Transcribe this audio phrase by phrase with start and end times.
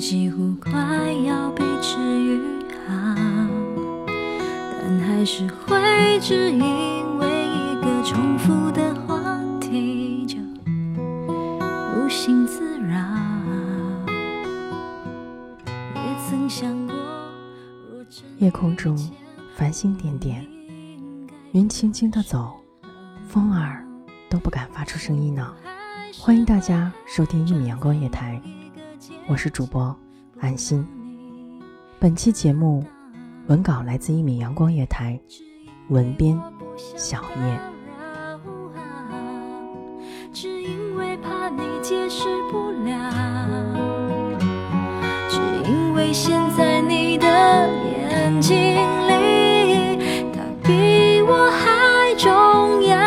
[0.00, 2.40] 几乎快要被治愈
[2.88, 3.14] 好，
[4.80, 10.38] 但还是会只因为一个重复的话题就
[11.94, 12.96] 无心自扰。
[15.94, 16.94] 也曾想过，
[18.38, 18.96] 夜空中
[19.54, 20.48] 繁星点点，
[21.52, 22.58] 云轻轻的走，
[23.28, 23.84] 风儿
[24.30, 25.54] 都不敢发出声音呢。
[26.18, 28.40] 欢迎大家收听一米阳光夜台，
[29.26, 29.96] 我是主播
[30.40, 30.86] 安心。
[31.98, 32.84] 本期节目
[33.46, 35.18] 文稿来自一米阳光夜台，
[35.88, 36.38] 文编
[36.96, 37.60] 小叶。
[40.32, 43.10] 只因为怕你解释不了，
[45.28, 45.38] 只
[45.70, 48.56] 因为现在你的眼睛
[49.08, 52.98] 里，他比我还重要。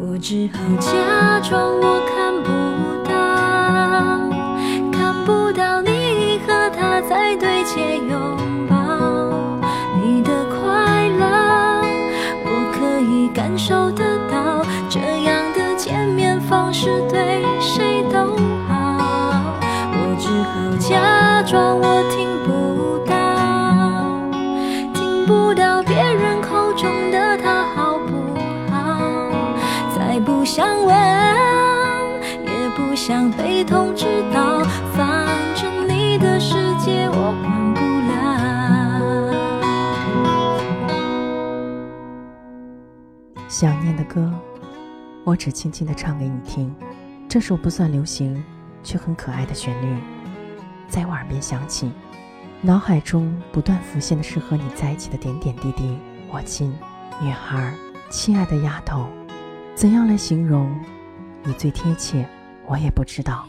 [0.00, 1.11] 我只好将
[1.52, 1.81] 窗
[30.24, 30.94] 不想问，
[32.44, 34.60] 也不想被通知到，
[34.92, 38.12] 反正你的世界我管不了。
[43.48, 44.32] 想念的歌，
[45.24, 46.74] 我只轻轻地唱给你听。
[47.28, 48.44] 这首不算流行，
[48.82, 49.96] 却很可爱的旋律，
[50.88, 51.90] 在我耳边响起，
[52.60, 55.96] 脑海中不断浮现的是和你在一起的点点滴滴。
[56.30, 56.72] 我亲，
[57.20, 57.72] 女孩，
[58.10, 59.06] 亲爱的丫头，
[59.82, 60.72] 怎样来形容
[61.42, 62.24] 你最贴切？
[62.68, 63.44] 我也不知道。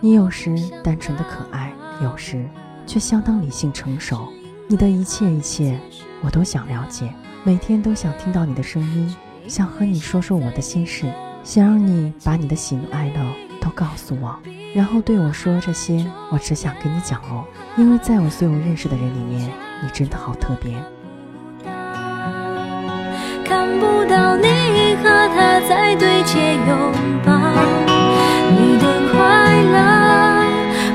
[0.00, 0.54] 你有时
[0.84, 1.72] 单纯的可爱，
[2.02, 2.46] 有时
[2.86, 4.28] 却相当理性成熟。
[4.66, 5.80] 你的一切一切，
[6.20, 7.10] 我都想了解，
[7.42, 9.16] 每天都想听到你的声音。
[9.46, 11.10] 想和你说说我的心事，
[11.42, 14.38] 想让你把你的喜怒哀乐都告诉我，
[14.74, 17.46] 然后对我说这些，我只想跟你讲哦，
[17.78, 19.50] 因为在我所有认识的人里面，
[19.82, 20.74] 你真的好特别。
[23.42, 23.97] 看不
[25.02, 26.92] 和他在对接拥
[27.24, 27.32] 抱，
[28.50, 29.16] 你的快
[29.72, 29.76] 乐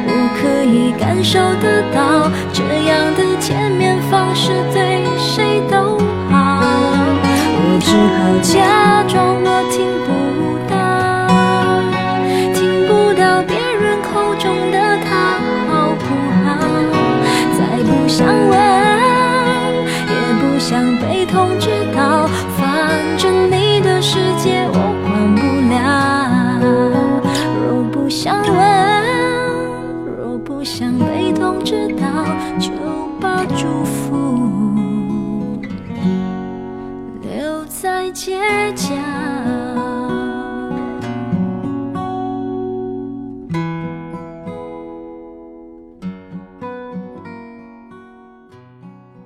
[0.07, 5.97] 我可以感受得到，这样的见面方式对谁都
[6.29, 6.33] 好。
[7.55, 8.92] 我只好假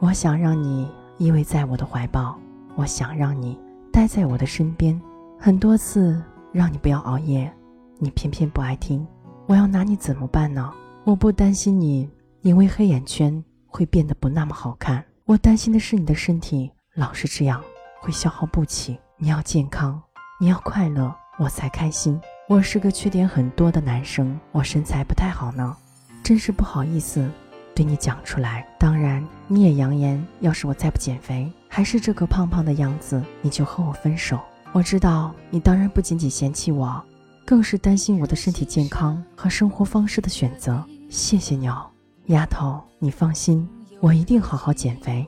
[0.08, 2.40] 我想让你依偎在我的怀抱，
[2.76, 3.60] 我想让你
[3.92, 4.98] 待在我的身边。
[5.38, 6.24] 很多次
[6.54, 7.54] 让你不要熬夜，
[8.00, 9.06] 你偏偏不爱听。
[9.48, 10.74] 我要拿你怎么办呢？
[11.04, 12.10] 我不担心你
[12.40, 17.62] 因为黑眼圈会变得不那么好看，我担心的是你的身体老是这样
[18.00, 18.98] 会消耗不起。
[19.18, 20.02] 你要健康，
[20.40, 22.18] 你要快乐，我才开心。
[22.48, 25.76] 我是个缺点很多的男生，我身材不太好呢，
[26.24, 27.30] 真是不好意思
[27.78, 28.68] 对你讲出来。
[28.80, 34.40] 当然，你也扬言，要是我再不减肥，还是这个胖胖的样子，你就和我分手。
[34.72, 37.00] 我知道你当然不仅仅嫌弃我，
[37.46, 40.84] 更是担心我的身体健康和生活方式的选择。
[41.08, 41.86] 谢谢你哦，
[42.26, 43.70] 丫头，你放心，
[44.00, 45.28] 我一定好好减肥。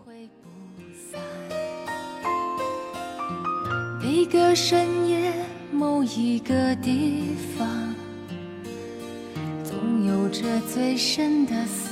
[4.01, 5.31] 每个深夜。
[5.71, 7.95] 某一个地方，
[9.63, 11.88] 总有着最深的思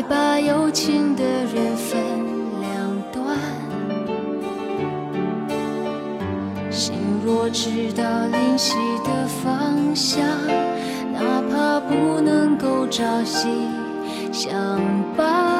[0.00, 2.00] 爱把有情的人分
[2.58, 3.36] 两端。
[6.70, 10.24] 心若知道灵犀的方向，
[11.12, 13.46] 哪怕不能够朝夕。
[14.32, 14.80] 相
[15.14, 15.59] 伴，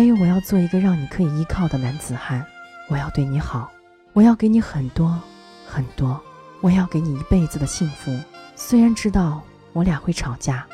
[0.00, 2.42] 还有，我要做一个让你可以依靠的男子汉。
[2.88, 3.70] 我要对你好，
[4.14, 5.14] 我要给你很多
[5.66, 6.18] 很多。
[6.62, 8.10] 我要给你一辈子的幸福，
[8.56, 9.42] 虽然知道
[9.74, 10.66] 我俩会吵架，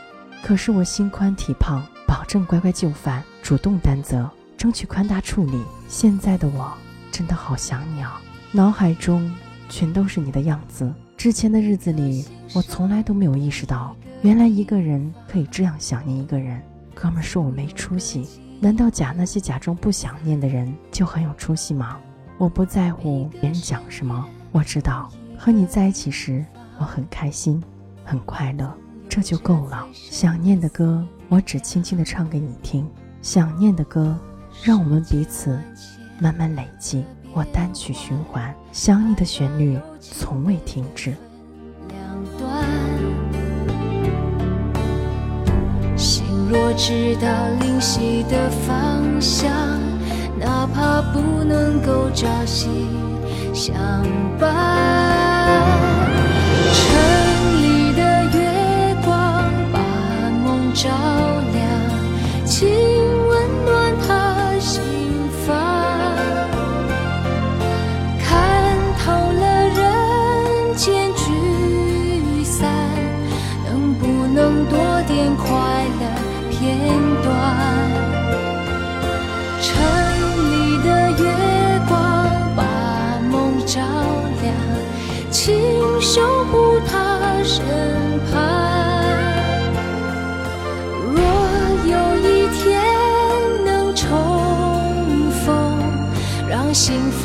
[0.44, 5.60] 可是我心宽体胖，保证乖乖就范，主动担责，争取宽大处理。
[5.88, 6.72] 现在的我
[7.10, 9.28] 真的好想你啊，脑海中
[9.68, 10.94] 全都是你的样子。
[11.16, 12.24] 之前的日子里，
[12.54, 16.62] 我从来都没有意识到，原来一个人可以这样想念一个人。
[16.94, 18.28] 哥们说我没出息，
[18.58, 21.98] 难道假那些假装不想念的人就很有出息吗？
[22.38, 25.10] 我不在乎别人讲什么，我知道。
[25.38, 26.44] 和你在一起时，
[26.78, 27.62] 我很开心，
[28.04, 28.72] 很快乐，
[29.08, 29.86] 这就够了。
[29.92, 32.88] 想念的歌，我只轻轻地唱给你听。
[33.20, 34.18] 想念的歌，
[34.62, 35.58] 让我们彼此
[36.18, 37.04] 慢慢累积。
[37.34, 41.14] 我单曲循环，想你的旋律从未停止。
[46.48, 47.28] 若知道
[47.60, 49.50] 灵犀的方向，
[50.38, 52.68] 哪怕不能够朝夕
[53.52, 53.74] 相
[54.38, 55.25] 伴。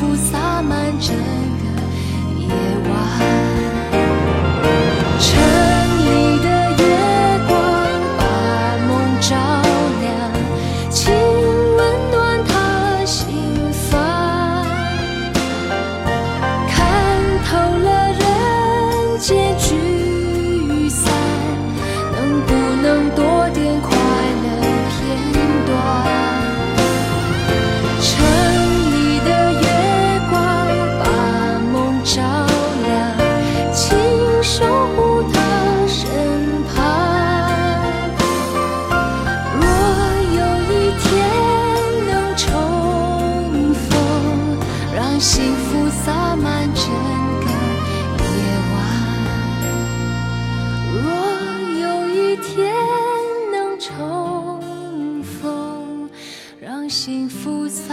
[0.02, 0.31] 幸福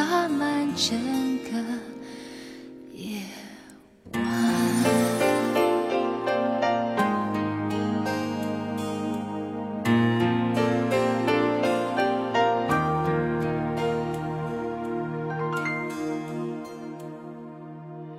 [0.10, 0.98] 洒满整
[1.44, 1.52] 个
[2.96, 3.22] 夜
[4.12, 4.24] 晚。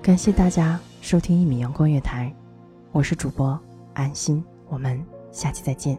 [0.00, 2.32] 感谢大家收听一米阳光月台，
[2.92, 3.58] 我是主播
[3.94, 5.98] 安心，我们下期再见。